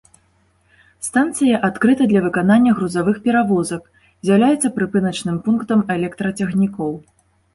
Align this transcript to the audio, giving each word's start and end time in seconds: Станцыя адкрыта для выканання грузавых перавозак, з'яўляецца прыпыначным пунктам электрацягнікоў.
Станцыя 1.07 1.57
адкрыта 1.67 2.07
для 2.11 2.21
выканання 2.25 2.71
грузавых 2.79 3.19
перавозак, 3.27 3.83
з'яўляецца 4.29 4.71
прыпыначным 4.77 5.37
пунктам 5.49 5.79
электрацягнікоў. 5.97 6.91